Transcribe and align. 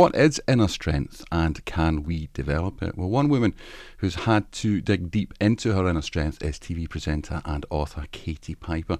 What 0.00 0.14
is 0.14 0.40
inner 0.48 0.66
strength 0.66 1.26
and 1.30 1.62
can 1.66 2.04
we 2.04 2.30
develop 2.32 2.82
it? 2.82 2.96
Well, 2.96 3.10
one 3.10 3.28
woman 3.28 3.52
who's 3.98 4.14
had 4.14 4.50
to 4.52 4.80
dig 4.80 5.10
deep 5.10 5.34
into 5.38 5.74
her 5.74 5.86
inner 5.86 6.00
strength 6.00 6.42
is 6.42 6.58
TV 6.58 6.88
presenter 6.88 7.42
and 7.44 7.66
author 7.68 8.06
Katie 8.10 8.54
Piper, 8.54 8.96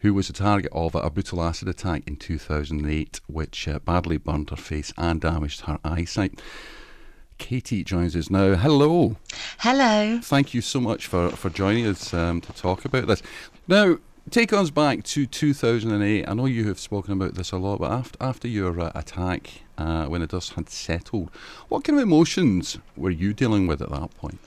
who 0.00 0.12
was 0.12 0.26
the 0.26 0.34
target 0.34 0.70
of 0.74 0.94
a 0.94 1.08
brutal 1.08 1.42
acid 1.42 1.68
attack 1.68 2.02
in 2.06 2.16
2008, 2.16 3.22
which 3.28 3.66
uh, 3.66 3.78
badly 3.78 4.18
burned 4.18 4.50
her 4.50 4.56
face 4.56 4.92
and 4.98 5.22
damaged 5.22 5.62
her 5.62 5.78
eyesight. 5.86 6.38
Katie 7.38 7.82
joins 7.82 8.14
us 8.14 8.28
now. 8.28 8.54
Hello. 8.54 9.16
Hello. 9.60 10.20
Thank 10.22 10.52
you 10.52 10.60
so 10.60 10.82
much 10.82 11.06
for, 11.06 11.30
for 11.30 11.48
joining 11.48 11.86
us 11.86 12.12
um, 12.12 12.42
to 12.42 12.52
talk 12.52 12.84
about 12.84 13.06
this. 13.06 13.22
Now, 13.66 13.96
take 14.30 14.52
us 14.52 14.70
back 14.70 15.02
to 15.04 15.26
2008. 15.26 16.28
I 16.28 16.34
know 16.34 16.46
you 16.46 16.68
have 16.68 16.78
spoken 16.78 17.12
about 17.12 17.34
this 17.34 17.52
a 17.52 17.56
lot, 17.56 17.80
but 17.80 17.90
after, 17.90 18.16
after 18.20 18.48
your 18.48 18.80
uh, 18.80 18.92
attack, 18.94 19.62
uh, 19.78 20.06
when 20.06 20.20
the 20.20 20.26
dust 20.26 20.54
had 20.54 20.68
settled, 20.70 21.30
what 21.68 21.84
kind 21.84 21.98
of 21.98 22.02
emotions 22.02 22.78
were 22.96 23.10
you 23.10 23.32
dealing 23.32 23.66
with 23.66 23.82
at 23.82 23.90
that 23.90 24.14
point? 24.16 24.38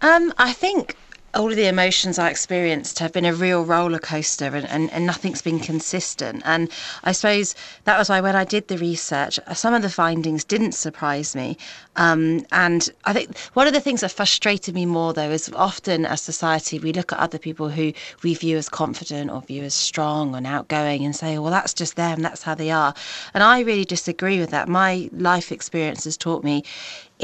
Um, 0.00 0.32
I 0.38 0.52
think 0.52 0.96
all 1.34 1.50
of 1.50 1.56
the 1.56 1.66
emotions 1.66 2.18
I 2.18 2.30
experienced 2.30 2.98
have 2.98 3.12
been 3.12 3.24
a 3.24 3.34
real 3.34 3.64
roller 3.64 3.98
coaster 3.98 4.46
and, 4.46 4.66
and, 4.66 4.92
and 4.92 5.04
nothing's 5.06 5.42
been 5.42 5.58
consistent. 5.60 6.42
And 6.44 6.70
I 7.02 7.12
suppose 7.12 7.54
that 7.84 7.98
was 7.98 8.08
why 8.08 8.20
when 8.20 8.36
I 8.36 8.44
did 8.44 8.68
the 8.68 8.78
research, 8.78 9.38
some 9.54 9.74
of 9.74 9.82
the 9.82 9.90
findings 9.90 10.44
didn't 10.44 10.72
surprise 10.72 11.34
me. 11.34 11.56
Um, 11.96 12.46
and 12.52 12.88
I 13.04 13.12
think 13.12 13.36
one 13.54 13.66
of 13.66 13.72
the 13.72 13.80
things 13.80 14.00
that 14.00 14.10
frustrated 14.10 14.74
me 14.74 14.86
more, 14.86 15.12
though, 15.12 15.30
is 15.30 15.50
often 15.54 16.06
as 16.06 16.20
society 16.20 16.78
we 16.78 16.92
look 16.92 17.12
at 17.12 17.18
other 17.18 17.38
people 17.38 17.68
who 17.68 17.92
we 18.22 18.34
view 18.34 18.56
as 18.56 18.68
confident 18.68 19.30
or 19.30 19.42
view 19.42 19.62
as 19.62 19.74
strong 19.74 20.34
and 20.34 20.46
outgoing 20.46 21.04
and 21.04 21.14
say, 21.14 21.38
well, 21.38 21.50
that's 21.50 21.74
just 21.74 21.96
them, 21.96 22.20
that's 22.20 22.42
how 22.42 22.54
they 22.54 22.70
are. 22.70 22.94
And 23.32 23.42
I 23.42 23.60
really 23.60 23.84
disagree 23.84 24.38
with 24.38 24.50
that. 24.50 24.68
My 24.68 25.08
life 25.12 25.52
experience 25.52 26.04
has 26.04 26.16
taught 26.16 26.44
me 26.44 26.64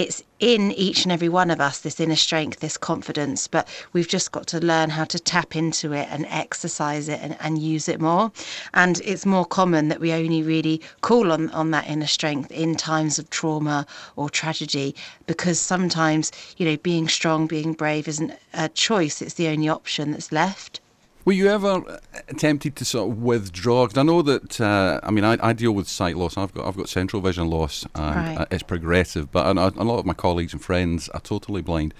it's 0.00 0.22
in 0.38 0.72
each 0.72 1.02
and 1.04 1.12
every 1.12 1.28
one 1.28 1.50
of 1.50 1.60
us, 1.60 1.80
this 1.80 2.00
inner 2.00 2.16
strength, 2.16 2.60
this 2.60 2.78
confidence, 2.78 3.46
but 3.46 3.68
we've 3.92 4.08
just 4.08 4.32
got 4.32 4.46
to 4.46 4.58
learn 4.58 4.88
how 4.88 5.04
to 5.04 5.18
tap 5.18 5.54
into 5.54 5.92
it 5.92 6.08
and 6.10 6.24
exercise 6.30 7.06
it 7.06 7.20
and, 7.22 7.36
and 7.38 7.58
use 7.58 7.86
it 7.86 8.00
more. 8.00 8.32
And 8.72 9.02
it's 9.04 9.26
more 9.26 9.44
common 9.44 9.88
that 9.88 10.00
we 10.00 10.14
only 10.14 10.42
really 10.42 10.80
call 11.02 11.30
on, 11.30 11.50
on 11.50 11.70
that 11.72 11.86
inner 11.86 12.06
strength 12.06 12.50
in 12.50 12.76
times 12.76 13.18
of 13.18 13.28
trauma 13.28 13.86
or 14.16 14.30
tragedy 14.30 14.94
because 15.26 15.60
sometimes, 15.60 16.32
you 16.56 16.64
know, 16.64 16.78
being 16.78 17.06
strong, 17.06 17.46
being 17.46 17.74
brave 17.74 18.08
isn't 18.08 18.32
a 18.54 18.70
choice, 18.70 19.20
it's 19.20 19.34
the 19.34 19.48
only 19.48 19.68
option 19.68 20.12
that's 20.12 20.32
left. 20.32 20.80
Were 21.24 21.32
you 21.32 21.48
ever 21.48 22.00
tempted 22.38 22.76
to 22.76 22.84
sort 22.84 23.10
of 23.10 23.18
withdraw? 23.18 23.84
Because 23.84 23.98
I 23.98 24.02
know 24.02 24.22
that 24.22 24.60
uh, 24.60 25.00
I 25.02 25.10
mean 25.10 25.24
I, 25.24 25.36
I, 25.40 25.52
deal 25.52 25.72
with 25.72 25.86
sight 25.86 26.16
loss. 26.16 26.36
I've 26.36 26.54
got 26.54 26.66
I've 26.66 26.76
got 26.76 26.88
central 26.88 27.20
vision 27.20 27.48
loss, 27.48 27.86
and 27.94 28.16
right. 28.16 28.38
Uh, 28.38 28.46
it's 28.50 28.62
progressive. 28.62 29.30
But 29.30 29.56
a, 29.56 29.60
a, 29.60 29.84
lot 29.84 29.98
of 29.98 30.06
my 30.06 30.14
colleagues 30.14 30.52
and 30.52 30.62
friends 30.62 31.08
are 31.10 31.20
totally 31.20 31.62
blind. 31.62 31.92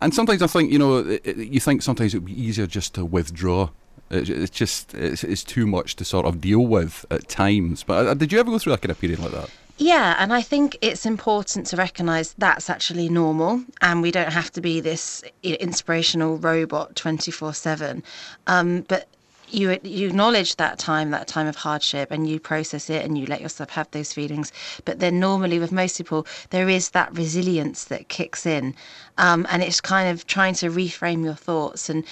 And 0.00 0.14
sometimes 0.14 0.42
I 0.42 0.46
think 0.46 0.70
you 0.72 0.78
know 0.78 0.98
it, 0.98 1.22
it, 1.24 1.36
you 1.36 1.60
think 1.60 1.82
sometimes 1.82 2.14
it 2.14 2.18
would 2.18 2.26
be 2.26 2.40
easier 2.40 2.66
just 2.66 2.94
to 2.94 3.04
withdraw. 3.04 3.70
It, 4.10 4.30
it's 4.30 4.50
just 4.50 4.94
it's, 4.94 5.24
it's, 5.24 5.44
too 5.44 5.66
much 5.66 5.96
to 5.96 6.04
sort 6.04 6.26
of 6.26 6.40
deal 6.40 6.66
with 6.66 7.04
at 7.10 7.28
times. 7.28 7.82
But 7.82 8.06
uh, 8.06 8.14
did 8.14 8.32
you 8.32 8.38
ever 8.38 8.50
go 8.50 8.58
through 8.58 8.72
that 8.72 8.82
kind 8.82 8.92
of 8.92 9.00
period 9.00 9.18
like 9.18 9.32
that? 9.32 9.50
Yeah, 9.82 10.14
and 10.18 10.30
I 10.30 10.42
think 10.42 10.76
it's 10.82 11.06
important 11.06 11.66
to 11.68 11.76
recognise 11.76 12.34
that's 12.36 12.68
actually 12.68 13.08
normal, 13.08 13.64
and 13.80 14.02
we 14.02 14.10
don't 14.10 14.30
have 14.30 14.50
to 14.52 14.60
be 14.60 14.78
this 14.78 15.24
inspirational 15.42 16.36
robot 16.36 16.94
twenty 16.96 17.30
four 17.30 17.54
seven. 17.54 18.02
Um, 18.46 18.82
but 18.82 19.08
you 19.48 19.78
you 19.82 20.08
acknowledge 20.08 20.56
that 20.56 20.78
time, 20.78 21.12
that 21.12 21.28
time 21.28 21.46
of 21.46 21.56
hardship, 21.56 22.10
and 22.10 22.28
you 22.28 22.38
process 22.38 22.90
it, 22.90 23.06
and 23.06 23.16
you 23.16 23.24
let 23.24 23.40
yourself 23.40 23.70
have 23.70 23.90
those 23.92 24.12
feelings. 24.12 24.52
But 24.84 24.98
then 25.00 25.18
normally, 25.18 25.58
with 25.58 25.72
most 25.72 25.96
people, 25.96 26.26
there 26.50 26.68
is 26.68 26.90
that 26.90 27.16
resilience 27.16 27.84
that 27.84 28.08
kicks 28.08 28.44
in, 28.44 28.74
um, 29.16 29.46
and 29.48 29.62
it's 29.62 29.80
kind 29.80 30.10
of 30.10 30.26
trying 30.26 30.52
to 30.56 30.68
reframe 30.68 31.24
your 31.24 31.36
thoughts 31.36 31.88
and 31.88 32.04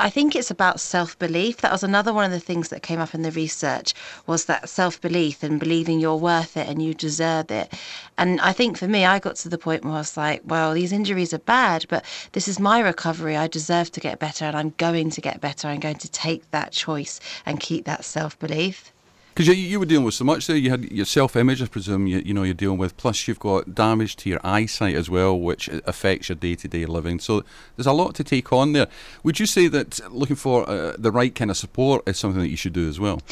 I 0.00 0.10
think 0.10 0.36
it's 0.36 0.50
about 0.50 0.78
self 0.78 1.18
belief. 1.18 1.56
That 1.56 1.72
was 1.72 1.82
another 1.82 2.12
one 2.12 2.24
of 2.24 2.30
the 2.30 2.38
things 2.38 2.68
that 2.68 2.82
came 2.84 3.00
up 3.00 3.14
in 3.14 3.22
the 3.22 3.32
research 3.32 3.94
was 4.28 4.44
that 4.44 4.68
self 4.68 5.00
belief 5.00 5.42
and 5.42 5.58
believing 5.58 5.98
you're 5.98 6.16
worth 6.16 6.56
it 6.56 6.68
and 6.68 6.80
you 6.80 6.94
deserve 6.94 7.50
it. 7.50 7.72
And 8.16 8.40
I 8.40 8.52
think 8.52 8.78
for 8.78 8.86
me, 8.86 9.04
I 9.04 9.18
got 9.18 9.34
to 9.36 9.48
the 9.48 9.58
point 9.58 9.84
where 9.84 9.94
I 9.94 9.98
was 9.98 10.16
like, 10.16 10.42
well, 10.44 10.72
these 10.72 10.92
injuries 10.92 11.34
are 11.34 11.40
bad, 11.40 11.84
but 11.88 12.04
this 12.32 12.46
is 12.46 12.60
my 12.60 12.78
recovery. 12.78 13.36
I 13.36 13.48
deserve 13.48 13.90
to 13.92 14.00
get 14.00 14.20
better 14.20 14.44
and 14.44 14.56
I'm 14.56 14.72
going 14.78 15.10
to 15.10 15.20
get 15.20 15.40
better. 15.40 15.66
I'm 15.66 15.80
going 15.80 15.98
to 15.98 16.10
take 16.10 16.48
that 16.52 16.70
choice 16.70 17.18
and 17.44 17.58
keep 17.58 17.84
that 17.86 18.04
self 18.04 18.38
belief. 18.38 18.92
Because 19.38 19.56
you, 19.56 19.68
you 19.68 19.78
were 19.78 19.86
dealing 19.86 20.04
with 20.04 20.14
so 20.14 20.24
much 20.24 20.48
there. 20.48 20.56
You 20.56 20.70
had 20.70 20.90
your 20.90 21.06
self-image, 21.06 21.62
I 21.62 21.66
presume. 21.66 22.08
You, 22.08 22.18
you 22.18 22.34
know 22.34 22.42
you're 22.42 22.54
dealing 22.54 22.76
with. 22.76 22.96
Plus, 22.96 23.28
you've 23.28 23.38
got 23.38 23.72
damage 23.72 24.16
to 24.16 24.28
your 24.28 24.40
eyesight 24.42 24.96
as 24.96 25.08
well, 25.08 25.38
which 25.38 25.68
affects 25.68 26.28
your 26.28 26.34
day-to-day 26.34 26.86
living. 26.86 27.20
So 27.20 27.44
there's 27.76 27.86
a 27.86 27.92
lot 27.92 28.16
to 28.16 28.24
take 28.24 28.52
on 28.52 28.72
there. 28.72 28.88
Would 29.22 29.38
you 29.38 29.46
say 29.46 29.68
that 29.68 30.00
looking 30.12 30.34
for 30.34 30.68
uh, 30.68 30.96
the 30.98 31.12
right 31.12 31.32
kind 31.32 31.52
of 31.52 31.56
support 31.56 32.02
is 32.08 32.18
something 32.18 32.40
that 32.40 32.48
you 32.48 32.56
should 32.56 32.72
do 32.72 32.88
as 32.88 32.98
well? 32.98 33.22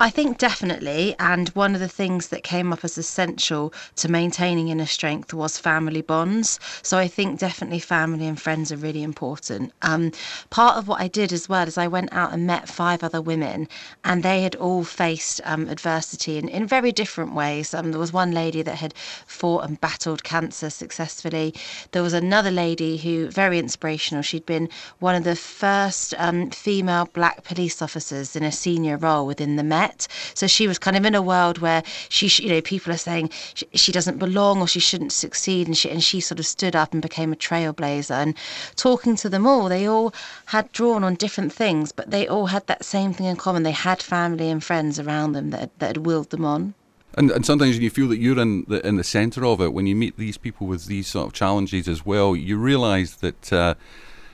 I 0.00 0.10
think 0.10 0.38
definitely. 0.38 1.14
And 1.20 1.48
one 1.50 1.74
of 1.74 1.80
the 1.80 1.86
things 1.86 2.30
that 2.30 2.42
came 2.42 2.72
up 2.72 2.82
as 2.82 2.98
essential 2.98 3.72
to 3.94 4.08
maintaining 4.08 4.66
inner 4.66 4.84
strength 4.84 5.32
was 5.32 5.58
family 5.58 6.02
bonds. 6.02 6.58
So 6.82 6.98
I 6.98 7.06
think 7.06 7.38
definitely 7.38 7.78
family 7.78 8.26
and 8.26 8.40
friends 8.40 8.72
are 8.72 8.76
really 8.78 9.04
important. 9.04 9.72
Um, 9.82 10.10
part 10.50 10.76
of 10.76 10.88
what 10.88 11.00
I 11.00 11.06
did 11.06 11.32
as 11.32 11.48
well 11.48 11.68
is 11.68 11.78
I 11.78 11.86
went 11.86 12.12
out 12.12 12.32
and 12.32 12.48
met 12.48 12.68
five 12.68 13.04
other 13.04 13.22
women, 13.22 13.68
and 14.02 14.24
they 14.24 14.42
had 14.42 14.56
all 14.56 14.82
faced 14.82 15.40
um, 15.44 15.51
adversity 15.68 16.38
in, 16.38 16.48
in 16.48 16.66
very 16.66 16.92
different 16.92 17.34
ways. 17.34 17.74
Um, 17.74 17.90
there 17.90 18.00
was 18.00 18.12
one 18.12 18.32
lady 18.32 18.62
that 18.62 18.76
had 18.76 18.94
fought 19.26 19.64
and 19.64 19.80
battled 19.80 20.24
cancer 20.24 20.70
successfully. 20.70 21.54
There 21.92 22.02
was 22.02 22.12
another 22.12 22.50
lady 22.50 22.96
who, 22.96 23.28
very 23.28 23.58
inspirational, 23.58 24.22
she'd 24.22 24.46
been 24.46 24.68
one 24.98 25.14
of 25.14 25.24
the 25.24 25.36
first 25.36 26.14
um, 26.18 26.50
female 26.50 27.08
black 27.12 27.44
police 27.44 27.82
officers 27.82 28.36
in 28.36 28.42
a 28.42 28.52
senior 28.52 28.96
role 28.96 29.26
within 29.26 29.56
the 29.56 29.62
Met. 29.62 30.08
So 30.34 30.46
she 30.46 30.66
was 30.66 30.78
kind 30.78 30.96
of 30.96 31.04
in 31.04 31.14
a 31.14 31.22
world 31.22 31.58
where 31.58 31.82
she, 32.08 32.28
you 32.42 32.50
know, 32.50 32.60
people 32.60 32.92
are 32.92 32.98
saying 32.98 33.30
she, 33.54 33.66
she 33.74 33.92
doesn't 33.92 34.18
belong 34.18 34.60
or 34.60 34.66
she 34.66 34.80
shouldn't 34.80 35.12
succeed, 35.12 35.66
and 35.66 35.76
she 35.76 35.90
and 35.90 36.02
she 36.02 36.20
sort 36.20 36.38
of 36.38 36.46
stood 36.46 36.76
up 36.76 36.92
and 36.92 37.02
became 37.02 37.32
a 37.32 37.36
trailblazer. 37.36 38.14
And 38.14 38.36
talking 38.76 39.16
to 39.16 39.28
them 39.28 39.46
all, 39.46 39.68
they 39.68 39.86
all 39.86 40.14
had 40.46 40.70
drawn 40.72 41.04
on 41.04 41.14
different 41.14 41.52
things, 41.52 41.92
but 41.92 42.10
they 42.10 42.28
all 42.28 42.46
had 42.46 42.66
that 42.66 42.84
same 42.84 43.12
thing 43.12 43.26
in 43.26 43.36
common. 43.36 43.62
They 43.62 43.72
had 43.72 44.02
family 44.02 44.48
and 44.50 44.62
friends 44.62 44.98
around 44.98 45.32
them 45.32 45.41
them 45.42 45.50
that, 45.50 45.78
that 45.78 45.88
had 45.88 46.06
willed 46.06 46.30
them 46.30 46.44
on. 46.44 46.74
And, 47.14 47.30
and 47.30 47.44
sometimes 47.44 47.78
you 47.78 47.90
feel 47.90 48.08
that 48.08 48.18
you're 48.18 48.38
in 48.38 48.64
the 48.68 48.86
in 48.86 48.96
the 48.96 49.04
centre 49.04 49.44
of 49.44 49.60
it 49.60 49.74
when 49.74 49.86
you 49.86 49.94
meet 49.94 50.16
these 50.16 50.38
people 50.38 50.66
with 50.66 50.86
these 50.86 51.06
sort 51.06 51.26
of 51.26 51.32
challenges 51.34 51.86
as 51.86 52.06
well. 52.06 52.34
You 52.34 52.56
realise 52.56 53.16
that 53.16 53.52
uh, 53.52 53.74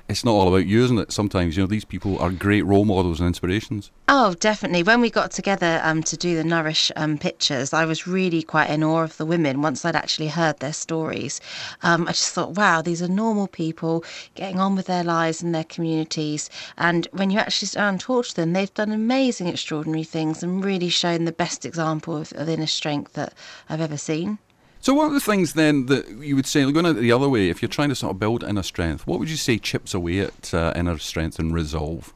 it's 0.09 0.25
not 0.25 0.33
all 0.33 0.49
about 0.49 0.67
you, 0.67 0.83
isn't 0.85 0.99
it? 0.99 1.13
Sometimes, 1.13 1.57
you 1.57 1.63
know, 1.63 1.67
these 1.67 1.85
people 1.85 2.19
are 2.19 2.31
great 2.31 2.65
role 2.65 2.87
models 2.87 3.21
and 3.21 3.27
inspirations. 3.27 3.91
Oh, 4.09 4.35
definitely. 4.35 4.83
When 4.83 5.03
we 5.03 5.11
got 5.11 5.33
together 5.33 5.81
um, 5.85 6.03
to 6.05 6.17
do 6.17 6.35
the 6.35 6.45
Nourish 6.45 6.91
um, 6.97 7.19
pictures, 7.19 7.75
I 7.75 7.85
was 7.85 8.07
really 8.07 8.43
quite 8.43 8.71
in 8.71 8.83
awe 8.83 9.03
of 9.03 9.19
the 9.19 9.27
women 9.27 9.61
once 9.61 9.85
I'd 9.85 9.95
actually 9.95 10.29
heard 10.29 10.61
their 10.61 10.73
stories. 10.73 11.43
Um, 11.83 12.09
I 12.09 12.13
just 12.13 12.33
thought, 12.33 12.57
wow, 12.57 12.81
these 12.81 13.03
are 13.03 13.09
normal 13.09 13.49
people 13.49 14.03
getting 14.35 14.59
on 14.59 14.77
with 14.77 14.87
their 14.87 15.05
lives 15.05 15.43
and 15.43 15.55
their 15.55 15.65
communities. 15.65 16.49
And 16.79 17.07
when 17.13 17.29
you 17.29 17.39
actually 17.39 17.69
stand 17.69 17.89
and 17.89 18.01
talk 18.01 18.27
to 18.29 18.37
them, 18.37 18.55
they've 18.55 18.73
done 18.73 18.93
amazing, 18.93 19.49
extraordinary 19.49 20.05
things 20.05 20.43
and 20.43 20.65
really 20.65 20.89
shown 20.89 21.27
the 21.27 21.33
best 21.33 21.67
example 21.67 22.17
of, 22.17 22.33
of 22.33 22.49
inner 22.49 22.67
strength 22.67 23.13
that 23.13 23.35
I've 23.69 23.83
ever 23.83 23.99
seen. 23.99 24.39
So, 24.81 24.94
what 24.94 25.11
are 25.11 25.15
the 25.15 25.21
things 25.21 25.55
then 25.55 25.87
that 25.87 26.09
you 26.09 26.37
would 26.37 26.47
say, 26.47 26.71
going 26.71 27.00
the 27.00 27.12
other 27.12 27.28
way, 27.28 27.49
if 27.49 27.61
you're 27.61 27.69
trying 27.69 27.89
to 27.89 27.97
sort 27.97 28.12
of 28.12 28.21
build 28.21 28.44
inner 28.44 28.62
strength, 28.62 29.06
what 29.06 29.19
would 29.19 29.31
you 29.31 29.37
say 29.37 29.59
chips 29.59 29.93
away 29.93 30.21
at 30.21 30.55
uh, 30.55 30.72
inner 30.77 30.99
strength 30.99 31.39
and 31.39 31.53
resolve? 31.53 32.12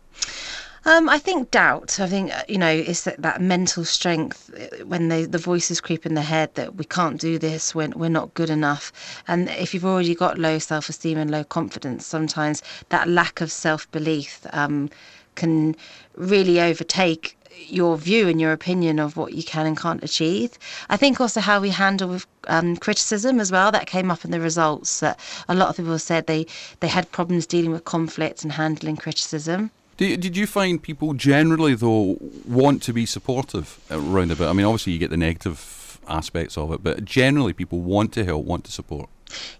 Um, 0.84 1.08
I 1.08 1.18
think 1.18 1.52
doubt. 1.52 2.00
I 2.00 2.08
think 2.08 2.32
uh, 2.32 2.42
you 2.48 2.58
know 2.58 2.68
it's 2.68 3.04
that, 3.04 3.22
that 3.22 3.40
mental 3.40 3.84
strength 3.84 4.50
uh, 4.54 4.84
when 4.84 5.08
the 5.08 5.26
the 5.26 5.38
voices 5.38 5.80
creep 5.80 6.04
in 6.04 6.14
the 6.14 6.22
head 6.22 6.52
that 6.54 6.74
we 6.74 6.84
can't 6.84 7.20
do 7.20 7.38
this, 7.38 7.74
we're 7.74 7.90
we're 7.90 8.08
not 8.08 8.34
good 8.34 8.50
enough. 8.50 8.92
And 9.28 9.48
if 9.50 9.74
you've 9.74 9.84
already 9.84 10.14
got 10.14 10.38
low 10.38 10.58
self 10.58 10.88
esteem 10.88 11.18
and 11.18 11.30
low 11.30 11.44
confidence, 11.44 12.04
sometimes 12.04 12.62
that 12.88 13.08
lack 13.08 13.40
of 13.40 13.52
self 13.52 13.90
belief 13.92 14.44
um, 14.52 14.90
can 15.36 15.76
really 16.16 16.60
overtake 16.60 17.36
your 17.56 17.96
view 17.96 18.28
and 18.28 18.40
your 18.40 18.52
opinion 18.52 18.98
of 18.98 19.16
what 19.16 19.32
you 19.32 19.42
can 19.42 19.66
and 19.66 19.76
can't 19.76 20.02
achieve. 20.02 20.58
I 20.88 20.96
think 20.96 21.20
also 21.20 21.40
how 21.40 21.60
we 21.60 21.70
handle 21.70 22.08
with 22.08 22.26
um, 22.48 22.76
criticism 22.76 23.40
as 23.40 23.50
well. 23.50 23.72
That 23.72 23.86
came 23.86 24.10
up 24.10 24.24
in 24.24 24.30
the 24.30 24.40
results 24.40 25.00
that 25.00 25.18
a 25.48 25.54
lot 25.54 25.68
of 25.68 25.76
people 25.76 25.98
said 25.98 26.26
they 26.26 26.46
they 26.80 26.88
had 26.88 27.10
problems 27.12 27.46
dealing 27.46 27.72
with 27.72 27.84
conflict 27.84 28.42
and 28.42 28.52
handling 28.52 28.96
criticism. 28.96 29.70
Did, 29.96 30.20
did 30.20 30.36
you 30.36 30.46
find 30.46 30.82
people 30.82 31.14
generally 31.14 31.74
though 31.74 32.16
want 32.46 32.82
to 32.84 32.92
be 32.92 33.06
supportive 33.06 33.78
around 33.90 34.32
about? 34.32 34.48
I 34.48 34.52
mean, 34.52 34.66
obviously 34.66 34.92
you 34.92 34.98
get 34.98 35.10
the 35.10 35.16
negative 35.16 36.00
aspects 36.08 36.58
of 36.58 36.72
it, 36.72 36.82
but 36.82 37.04
generally 37.04 37.52
people 37.52 37.80
want 37.80 38.12
to 38.14 38.24
help, 38.24 38.44
want 38.44 38.64
to 38.64 38.72
support. 38.72 39.08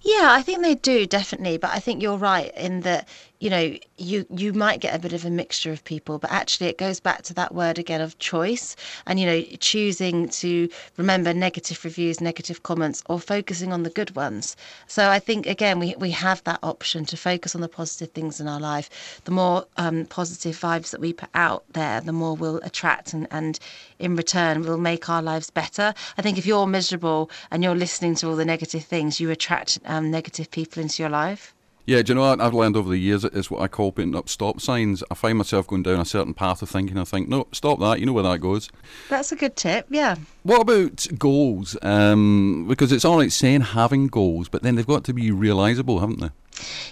Yeah, 0.03 0.29
I 0.31 0.43
think 0.43 0.63
they 0.63 0.75
do 0.75 1.07
definitely, 1.07 1.57
but 1.57 1.71
I 1.71 1.79
think 1.79 2.03
you're 2.03 2.19
right 2.19 2.55
in 2.57 2.81
that 2.81 3.09
you 3.43 3.51
know, 3.51 3.77
you 3.99 4.25
you 4.31 4.53
might 4.53 4.79
get 4.79 4.95
a 4.95 5.01
bit 5.01 5.13
of 5.13 5.25
a 5.25 5.31
mixture 5.31 5.73
of 5.73 5.83
people, 5.83 6.17
but 6.17 6.31
actually 6.31 6.69
it 6.69 6.79
goes 6.79 7.01
back 7.01 7.23
to 7.23 7.35
that 7.35 7.53
word 7.53 7.77
again 7.77 8.01
of 8.01 8.17
choice 8.21 8.77
and 9.05 9.19
you 9.19 9.27
know, 9.27 9.43
choosing 9.59 10.29
to 10.29 10.69
remember 10.97 11.35
negative 11.35 11.85
reviews, 11.85 12.21
negative 12.21 12.63
comments, 12.63 13.03
or 13.07 13.19
focusing 13.19 13.73
on 13.73 13.83
the 13.83 13.91
good 13.91 14.15
ones. 14.15 14.57
So 14.87 15.11
I 15.11 15.19
think 15.19 15.49
again 15.49 15.81
we 15.81 15.97
we 15.99 16.13
have 16.13 16.45
that 16.45 16.61
option 16.63 17.05
to 17.07 17.17
focus 17.17 17.57
on 17.57 17.63
the 17.63 17.69
positive 17.69 18.13
things 18.13 18.39
in 18.39 18.47
our 18.47 18.61
life. 18.61 19.21
The 19.25 19.33
more 19.33 19.67
um, 19.77 20.07
positive 20.07 20.57
vibes 20.57 20.91
that 20.91 21.01
we 21.01 21.13
put 21.13 21.31
out 21.35 21.65
there, 21.73 22.01
the 22.01 22.13
more 22.13 22.37
we'll 22.37 22.61
attract 22.63 23.13
and, 23.13 23.27
and 23.33 23.59
in 23.99 24.15
return 24.15 24.63
we'll 24.63 24.79
make 24.79 25.09
our 25.09 25.21
lives 25.21 25.51
better. 25.51 25.95
I 26.17 26.23
think 26.23 26.39
if 26.39 26.47
you're 26.47 26.69
miserable 26.69 27.29
and 27.51 27.65
you're 27.65 27.75
listening 27.75 28.15
to 28.17 28.29
all 28.29 28.37
the 28.37 28.45
negative 28.45 28.85
things, 28.85 29.19
you 29.19 29.31
attract 29.31 29.81
um, 29.85 30.13
negative 30.13 30.49
people 30.53 30.81
into 30.81 31.03
your 31.03 31.11
life. 31.11 31.53
Yeah, 31.85 32.01
do 32.03 32.13
you 32.13 32.15
know 32.15 32.21
what 32.21 32.41
I've 32.41 32.55
learned 32.55 32.77
over 32.77 32.89
the 32.91 32.99
years 32.99 33.25
is 33.25 33.51
what 33.51 33.61
I 33.61 33.67
call 33.67 33.91
putting 33.91 34.15
up 34.15 34.29
stop 34.29 34.61
signs. 34.61 35.03
I 35.11 35.15
find 35.15 35.37
myself 35.37 35.67
going 35.67 35.83
down 35.83 35.99
a 35.99 36.05
certain 36.05 36.33
path 36.33 36.63
of 36.63 36.71
thinking. 36.71 36.97
I 36.97 37.05
think, 37.05 37.29
no, 37.29 37.49
stop 37.51 37.81
that. 37.81 37.99
You 37.99 38.07
know 38.07 38.13
where 38.13 38.23
that 38.23 38.39
goes. 38.39 38.69
That's 39.09 39.33
a 39.33 39.37
good 39.37 39.57
tip. 39.57 39.87
Yeah. 39.91 40.17
What 40.45 40.61
about 40.61 41.07
goals? 41.19 41.77
Um, 41.83 42.67
because 42.69 42.93
it's 42.93 43.05
all 43.05 43.19
right 43.19 43.33
saying 43.33 43.63
having 43.63 44.07
goals, 44.07 44.49
but 44.49 44.63
then 44.63 44.77
they've 44.77 44.87
got 44.87 45.03
to 45.05 45.13
be 45.13 45.33
realisable, 45.33 45.99
haven't 45.99 46.21
they? 46.21 46.31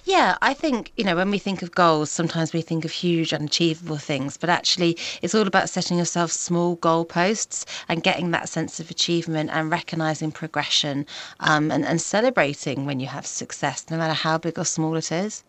Yeah, 0.04 0.36
I 0.42 0.54
think, 0.54 0.92
you 0.96 1.04
know, 1.04 1.16
when 1.16 1.30
we 1.30 1.38
think 1.38 1.62
of 1.62 1.70
goals, 1.72 2.10
sometimes 2.10 2.52
we 2.52 2.62
think 2.62 2.84
of 2.84 2.90
huge, 2.90 3.32
unachievable 3.32 3.98
things, 3.98 4.36
but 4.36 4.50
actually 4.50 4.96
it's 5.22 5.34
all 5.34 5.46
about 5.46 5.68
setting 5.70 5.98
yourself 5.98 6.32
small 6.32 6.76
goalposts 6.76 7.64
and 7.88 8.02
getting 8.02 8.30
that 8.30 8.48
sense 8.48 8.80
of 8.80 8.90
achievement 8.90 9.50
and 9.52 9.70
recognizing 9.70 10.32
progression 10.32 11.06
um, 11.40 11.70
and, 11.70 11.84
and 11.84 12.00
celebrating 12.00 12.86
when 12.86 13.00
you 13.00 13.06
have 13.06 13.26
success, 13.26 13.86
no 13.90 13.96
matter 13.98 14.14
how 14.14 14.38
big 14.38 14.58
or 14.58 14.64
small 14.64 14.96
it 14.96 15.12
is. 15.12 15.44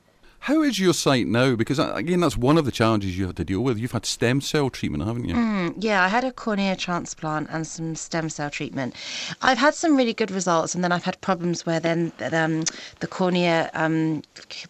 How 0.46 0.64
is 0.64 0.80
your 0.80 0.96
sight 0.96 1.28
now? 1.28 1.56
Because 1.56 1.80
uh, 1.80 1.94
again, 1.94 2.20
that's 2.20 2.36
one 2.36 2.58
of 2.58 2.66
the 2.66 2.72
challenges 2.72 3.16
you 3.16 3.28
have 3.28 3.36
to 3.36 3.46
deal 3.46 3.62
with. 3.62 3.78
You've 3.78 3.92
had 3.92 4.08
stem 4.08 4.42
cell 4.42 4.72
treatment, 4.72 5.06
haven't 5.06 5.26
you? 5.26 5.36
Mm, 5.36 5.76
yeah, 5.78 6.04
I 6.04 6.08
had 6.08 6.24
a 6.24 6.32
cornea 6.32 6.76
transplant 6.76 7.48
and 7.52 7.68
some 7.68 7.96
stem 7.96 8.28
cell 8.28 8.50
treatment. 8.50 8.96
I've 9.44 9.60
had 9.60 9.76
some 9.76 9.96
really 9.96 10.16
good 10.16 10.32
results, 10.32 10.74
and 10.74 10.84
then 10.84 10.92
I've 10.92 11.04
had 11.04 11.22
problems 11.22 11.64
where 11.68 11.80
then 11.80 12.12
um, 12.34 12.64
the 13.02 13.08
cornea 13.08 13.70
um, 13.76 14.24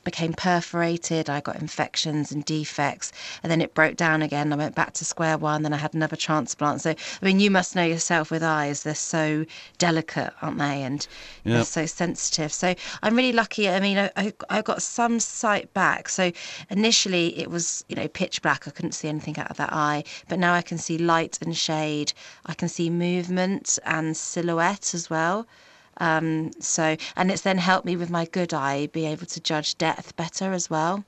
became 0.03 0.33
perforated. 0.33 1.29
I 1.29 1.39
got 1.39 1.55
infections 1.61 2.33
and 2.33 2.43
defects, 2.43 3.13
and 3.41 3.49
then 3.49 3.61
it 3.61 3.73
broke 3.73 3.95
down 3.95 4.21
again. 4.21 4.51
I 4.51 4.57
went 4.57 4.75
back 4.75 4.91
to 4.95 5.05
square 5.05 5.37
one. 5.37 5.63
Then 5.63 5.71
I 5.71 5.77
had 5.77 5.93
another 5.93 6.17
transplant. 6.17 6.81
So, 6.81 6.89
I 6.89 7.25
mean, 7.25 7.39
you 7.39 7.49
must 7.49 7.77
know 7.77 7.85
yourself 7.85 8.29
with 8.29 8.43
eyes; 8.43 8.83
they're 8.83 8.93
so 8.93 9.45
delicate, 9.77 10.33
aren't 10.41 10.57
they? 10.57 10.83
And 10.83 11.07
yep. 11.45 11.55
they're 11.55 11.63
so 11.63 11.85
sensitive. 11.85 12.51
So 12.51 12.75
I'm 13.01 13.15
really 13.15 13.31
lucky. 13.31 13.69
I 13.69 13.79
mean, 13.79 13.97
I, 14.17 14.33
I 14.49 14.61
got 14.61 14.81
some 14.81 15.21
sight 15.21 15.60
back. 15.73 16.09
So 16.09 16.31
initially 16.69 17.37
it 17.39 17.49
was, 17.49 17.83
you 17.89 17.95
know, 17.95 18.07
pitch 18.07 18.41
black. 18.41 18.67
I 18.67 18.71
couldn't 18.71 18.93
see 18.93 19.07
anything 19.07 19.37
out 19.37 19.51
of 19.51 19.57
that 19.57 19.73
eye, 19.73 20.03
but 20.29 20.39
now 20.39 20.53
I 20.53 20.61
can 20.61 20.77
see 20.77 20.97
light 20.97 21.39
and 21.41 21.55
shade. 21.55 22.13
I 22.45 22.53
can 22.53 22.69
see 22.69 22.89
movement 22.89 23.79
and 23.85 24.15
silhouette 24.15 24.93
as 24.93 25.09
well. 25.09 25.47
Um, 25.97 26.51
so, 26.59 26.97
and 27.15 27.31
it's 27.31 27.41
then 27.43 27.57
helped 27.57 27.85
me 27.85 27.95
with 27.95 28.09
my 28.09 28.25
good 28.25 28.53
eye 28.53 28.87
be 28.87 29.05
able 29.05 29.27
to 29.27 29.39
judge 29.39 29.77
depth 29.77 30.15
better 30.15 30.53
as 30.53 30.69
well. 30.69 31.03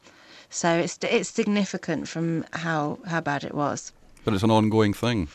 So 0.49 0.69
it's 0.77 0.99
it's 1.01 1.29
significant 1.29 2.07
from 2.07 2.45
how 2.53 2.99
how 3.07 3.21
bad 3.21 3.43
it 3.43 3.55
was. 3.55 3.91
But 4.23 4.33
it's 4.33 4.43
an 4.43 4.51
ongoing 4.51 4.93
thing. 4.93 5.27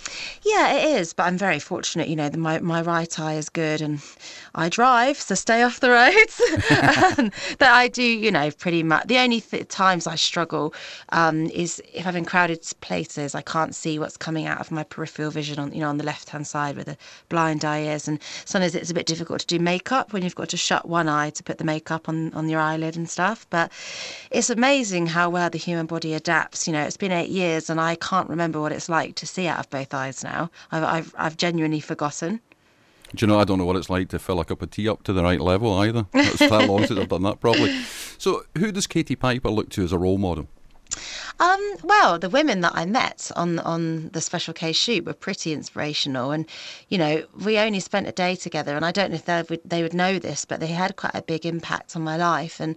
Yeah, 0.43 0.73
it 0.73 1.00
is. 1.00 1.12
But 1.12 1.25
I'm 1.25 1.37
very 1.37 1.58
fortunate. 1.58 2.08
You 2.08 2.17
know, 2.17 2.29
the, 2.29 2.38
my 2.38 2.58
my 2.61 2.81
right 2.81 3.19
eye 3.19 3.35
is 3.35 3.49
good, 3.49 3.81
and 3.81 4.00
I 4.55 4.69
drive, 4.69 5.19
so 5.19 5.35
stay 5.35 5.62
off 5.62 5.81
the 5.81 5.90
roads. 5.90 6.40
um, 7.19 7.31
that 7.58 7.73
I 7.75 7.88
do, 7.88 8.02
you 8.02 8.31
know, 8.31 8.50
pretty 8.50 8.82
much. 8.82 9.06
The 9.06 9.19
only 9.19 9.40
th- 9.40 9.69
times 9.69 10.06
I 10.06 10.14
struggle 10.14 10.75
um, 11.11 11.46
is 11.50 11.82
if 11.93 12.06
I'm 12.06 12.17
in 12.17 12.25
crowded 12.25 12.67
places. 12.81 13.35
I 13.35 13.43
can't 13.43 13.75
see 13.75 13.99
what's 13.99 14.17
coming 14.17 14.46
out 14.46 14.61
of 14.61 14.70
my 14.70 14.85
peripheral 14.85 15.31
vision 15.31 15.58
on, 15.58 15.73
you 15.73 15.81
know, 15.81 15.88
on 15.88 15.99
the 15.99 16.05
left 16.05 16.31
hand 16.31 16.46
side 16.46 16.76
where 16.76 16.85
the 16.85 16.96
blind 17.29 17.64
eye 17.64 17.82
is, 17.82 18.08
and 18.08 18.19
sometimes 18.44 18.75
it's 18.75 18.90
a 18.90 18.94
bit 18.94 19.06
difficult 19.06 19.40
to 19.40 19.46
do 19.46 19.58
makeup 19.58 20.12
when 20.12 20.23
you've 20.23 20.35
got 20.35 20.49
to 20.49 20.56
shut 20.56 20.88
one 20.88 21.08
eye 21.08 21.31
to 21.31 21.43
put 21.43 21.58
the 21.58 21.64
makeup 21.64 22.08
on 22.08 22.32
on 22.32 22.49
your 22.49 22.61
eyelid 22.61 22.96
and 22.96 23.08
stuff. 23.08 23.46
But 23.50 23.70
it's 24.31 24.50
amazing 24.50 25.08
how 25.08 25.29
well 25.29 25.50
the 25.50 25.58
human 25.58 25.87
body 25.87 26.14
adapts. 26.14 26.67
You 26.67 26.73
know, 26.73 26.82
it's 26.82 26.96
been 26.96 27.12
eight 27.12 27.31
years, 27.31 27.69
and 27.69 27.81
I 27.81 27.96
can't 27.96 28.29
remember 28.29 28.61
what 28.61 28.73
it's 28.79 28.89
like 28.89 29.17
to 29.17 29.27
see 29.27 29.47
out 29.47 29.59
of 29.59 29.69
both 29.69 29.93
eyes 29.93 30.25
now. 30.25 30.51
I've, 30.73 30.85
I've, 30.85 31.15
I've 31.19 31.37
genuinely 31.37 31.81
forgotten. 31.81 32.41
Do 33.15 33.25
you 33.25 33.27
know, 33.27 33.39
I 33.39 33.45
don't 33.45 33.59
know 33.59 33.65
what 33.65 33.77
it's 33.77 33.91
like 33.91 34.09
to 34.11 34.19
fill 34.19 34.39
a 34.39 34.45
cup 34.45 34.63
of 34.63 34.71
tea 34.71 34.89
up 34.89 35.03
to 35.03 35.13
the 35.13 35.23
right 35.23 35.41
level 35.41 35.73
either. 35.75 36.07
It's 36.15 36.39
that 36.39 36.69
long 36.69 36.87
since 36.87 36.99
I've 36.99 37.09
done 37.09 37.23
that, 37.23 37.41
probably. 37.41 37.83
So, 38.19 38.45
who 38.57 38.71
does 38.71 38.87
Katie 38.87 39.17
Piper 39.17 39.51
look 39.51 39.71
to 39.71 39.83
as 39.83 39.93
a 39.93 39.99
role 39.99 40.19
model? 40.19 40.47
Um, 41.40 41.76
well, 41.85 42.19
the 42.19 42.29
women 42.29 42.62
that 42.62 42.73
I 42.75 42.85
met 42.85 43.31
on 43.37 43.61
on 43.61 44.08
the 44.08 44.20
Special 44.20 44.52
K's 44.52 44.75
shoot 44.75 45.05
were 45.05 45.12
pretty 45.12 45.52
inspirational, 45.52 46.32
and 46.32 46.46
you 46.88 46.99
know, 46.99 47.25
we 47.44 47.58
only 47.58 47.79
spent 47.79 48.08
a 48.08 48.12
day 48.12 48.35
together, 48.35 48.75
and 48.75 48.85
I 48.85 48.90
don't 48.90 49.11
know 49.11 49.17
if 49.17 49.25
they 49.25 49.44
would 49.49 49.61
they 49.64 49.82
would 49.82 49.94
know 49.94 50.19
this, 50.19 50.44
but 50.44 50.58
they 50.58 50.67
had 50.67 50.96
quite 50.96 51.14
a 51.14 51.23
big 51.23 51.46
impact 51.46 51.94
on 51.94 52.02
my 52.02 52.17
life. 52.17 52.58
And 52.58 52.75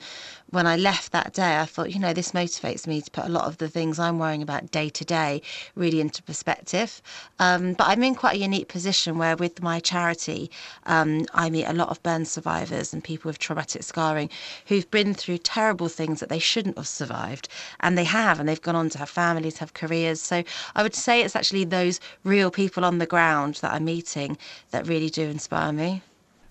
when 0.52 0.68
I 0.68 0.76
left 0.76 1.12
that 1.12 1.34
day, 1.34 1.58
I 1.60 1.66
thought, 1.66 1.92
you 1.92 2.00
know, 2.00 2.14
this 2.14 2.34
motivates 2.34 2.86
me 2.86 3.02
to 3.02 3.10
put 3.10 3.26
a 3.26 3.30
lot 3.30 3.46
of 3.46 3.58
the 3.58 3.70
things 3.70 3.98
I'm 3.98 4.20
worrying 4.20 4.44
about 4.44 4.70
day 4.70 4.90
to 4.90 5.06
day 5.06 5.42
really 5.76 6.00
into 6.00 6.22
perspective. 6.22 7.02
Um, 7.40 7.74
but 7.74 7.88
I'm 7.88 8.04
in 8.04 8.14
quite 8.14 8.36
a 8.36 8.40
unique 8.40 8.68
position 8.68 9.18
where, 9.18 9.36
with 9.36 9.64
my 9.64 9.80
charity, 9.80 10.52
um, 10.86 11.26
I 11.34 11.50
meet 11.50 11.66
a 11.66 11.74
lot 11.74 11.90
of 11.90 12.04
burn 12.04 12.26
survivors 12.26 12.94
and 12.94 13.04
people 13.04 13.30
with 13.30 13.40
traumatic 13.40 13.82
scarring 13.82 14.30
who've 14.68 14.92
been 14.92 15.16
through 15.16 15.40
terrible 15.40 15.88
things 15.88 16.20
that 16.20 16.30
they 16.30 16.38
shouldn't 16.38 16.78
have 16.78 16.88
survived, 16.88 17.48
and 17.80 17.98
they 17.98 18.04
have, 18.04 18.40
and 18.40 18.51
they've 18.52 18.62
gone 18.62 18.76
on 18.76 18.90
to 18.90 18.98
have 18.98 19.10
families, 19.10 19.60
have 19.60 19.74
careers. 19.74 20.22
So 20.22 20.44
I 20.76 20.84
would 20.84 20.94
say 20.94 21.22
it's 21.22 21.38
actually 21.38 21.64
those 21.64 22.02
real 22.26 22.52
people 22.52 22.84
on 22.84 22.98
the 22.98 23.06
ground 23.06 23.56
that 23.62 23.74
I'm 23.74 23.86
meeting 23.86 24.38
that 24.72 24.86
really 24.88 25.10
do 25.10 25.22
inspire 25.24 25.72
me. 25.72 26.02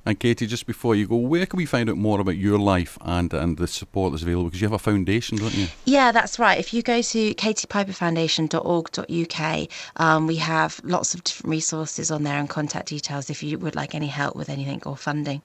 And 0.06 0.18
Katie, 0.18 0.46
just 0.46 0.66
before 0.66 0.94
you 0.94 1.06
go, 1.06 1.16
where 1.16 1.44
can 1.44 1.58
we 1.58 1.66
find 1.66 1.90
out 1.90 1.98
more 1.98 2.20
about 2.20 2.38
your 2.38 2.58
life 2.58 2.96
and, 3.02 3.34
and 3.34 3.58
the 3.58 3.66
support 3.66 4.12
that's 4.12 4.22
available? 4.22 4.46
Because 4.46 4.62
you 4.62 4.66
have 4.66 4.72
a 4.72 4.78
foundation, 4.78 5.36
don't 5.36 5.54
you? 5.54 5.66
Yeah, 5.84 6.10
that's 6.10 6.38
right. 6.38 6.58
If 6.58 6.72
you 6.72 6.82
go 6.82 7.02
to 7.02 7.34
katiepiperfoundation.org.uk, 7.34 9.68
um, 9.96 10.26
we 10.26 10.36
have 10.36 10.80
lots 10.84 11.12
of 11.12 11.22
different 11.22 11.50
resources 11.50 12.10
on 12.10 12.22
there 12.22 12.38
and 12.38 12.48
contact 12.48 12.88
details 12.88 13.28
if 13.28 13.42
you 13.42 13.58
would 13.58 13.76
like 13.76 13.94
any 13.94 14.06
help 14.06 14.34
with 14.34 14.48
anything 14.48 14.80
or 14.86 14.96
funding. 14.96 15.42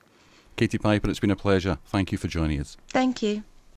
Katie 0.55 0.77
Piper, 0.77 1.09
it's 1.09 1.19
been 1.19 1.31
a 1.31 1.35
pleasure. 1.35 1.79
Thank 1.87 2.13
you 2.13 2.17
for 2.17 2.29
joining 2.29 2.61
us. 2.61 2.77
Thank 2.87 3.21
you. 3.21 3.43